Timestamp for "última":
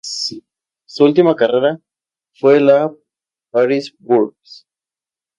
1.03-1.35